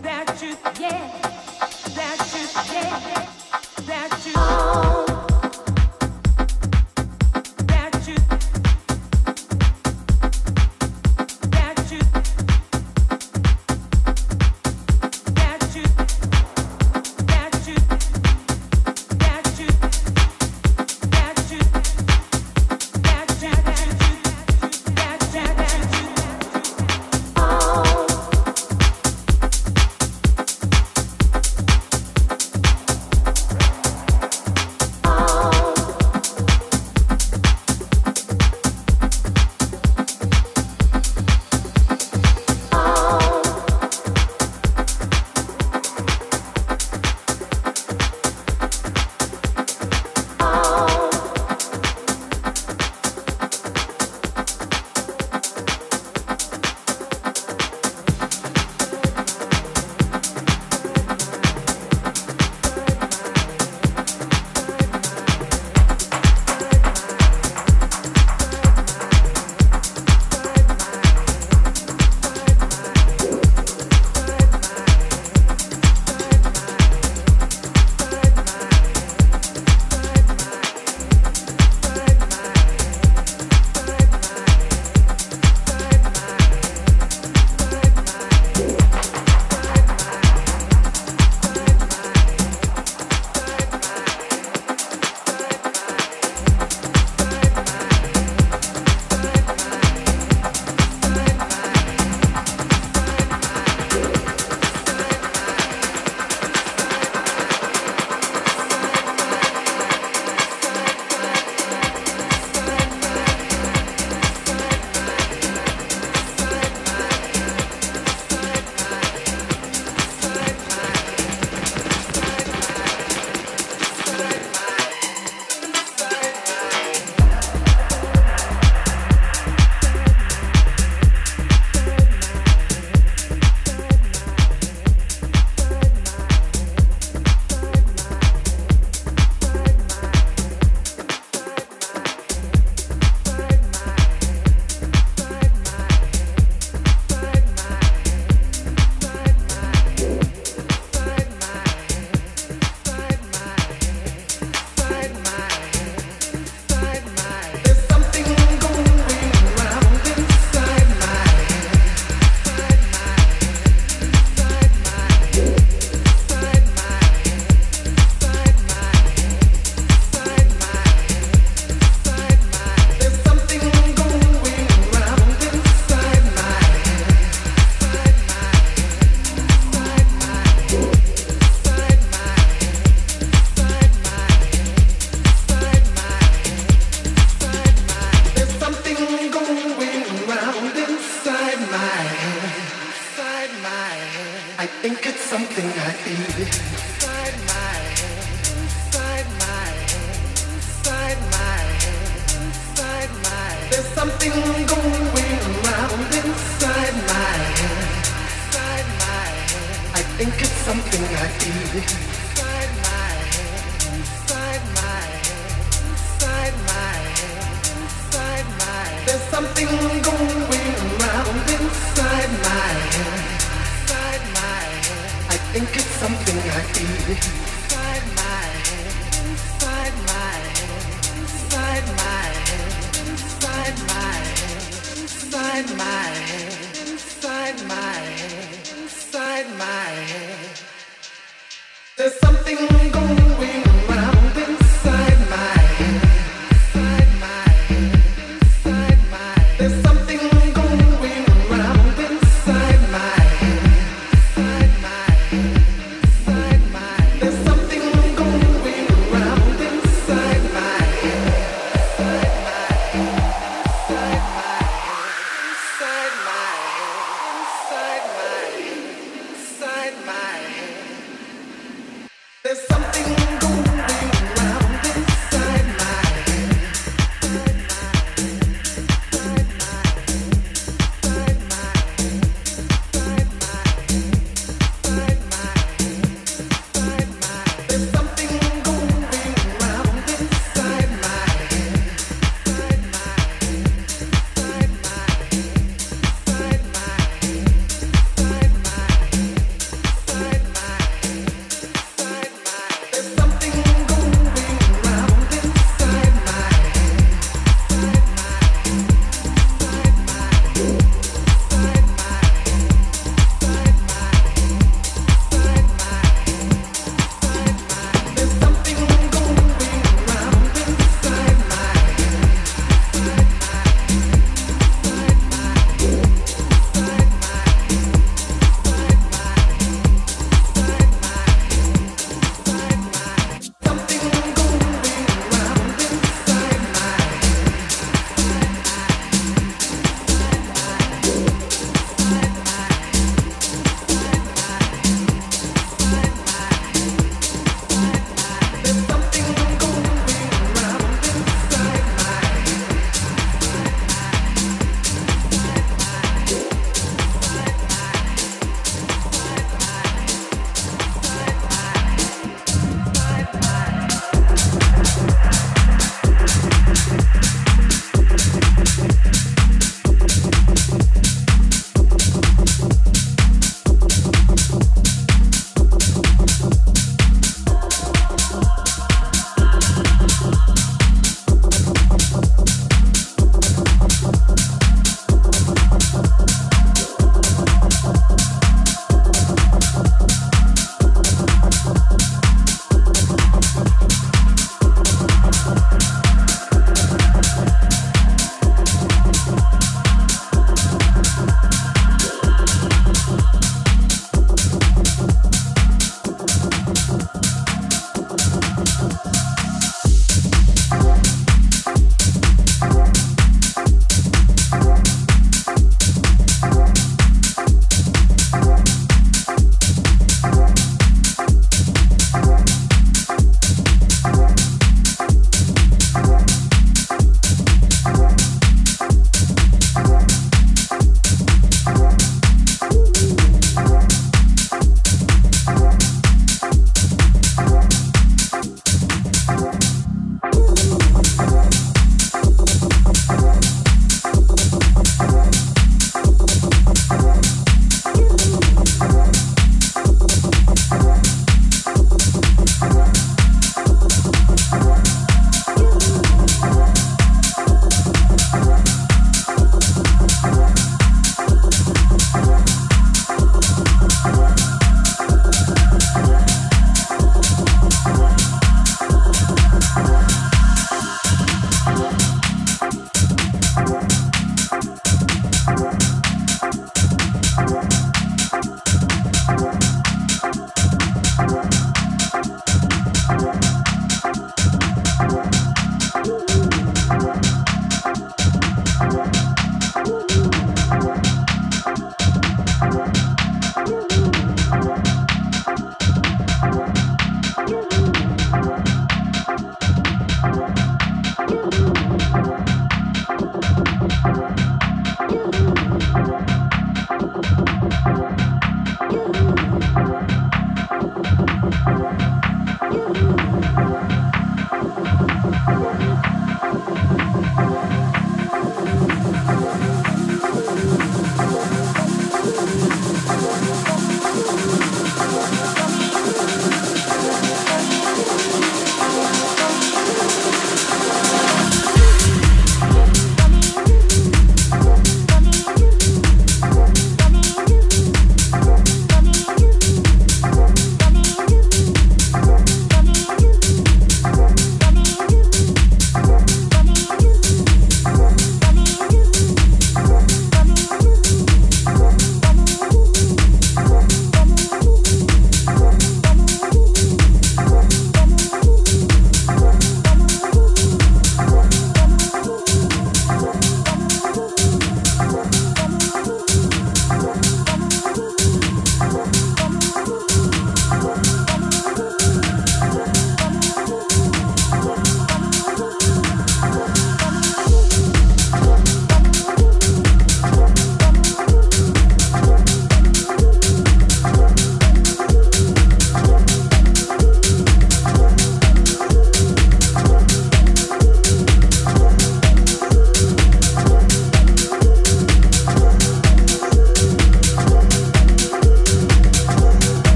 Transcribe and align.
That 0.00 0.42
you, 0.42 0.56
yeah. 0.80 1.31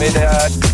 Mittag. 0.00 0.69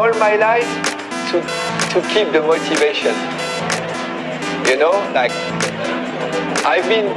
all 0.00 0.12
my 0.18 0.36
life 0.36 0.70
to, 1.30 1.40
to 1.92 2.00
keep 2.08 2.32
the 2.32 2.40
motivation. 2.40 3.14
You 4.68 4.76
know, 4.78 4.94
like 5.14 5.32
I've 6.64 6.88
been 6.88 7.08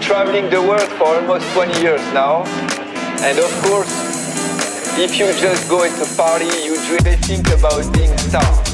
traveling 0.00 0.48
the 0.50 0.62
world 0.62 0.88
for 0.98 1.06
almost 1.16 1.46
20 1.52 1.80
years 1.82 2.00
now. 2.12 2.44
And 3.20 3.38
of 3.38 3.52
course, 3.62 3.91
if 4.98 5.18
you 5.18 5.26
just 5.32 5.68
go 5.68 5.82
into 5.84 6.04
party, 6.16 6.44
you 6.44 6.74
really 6.90 7.16
think 7.16 7.48
about 7.48 7.92
being 7.94 8.16
star. 8.18 8.71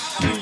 house. 0.00 0.33